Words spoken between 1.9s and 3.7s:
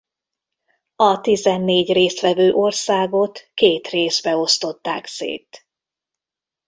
részt vevő országot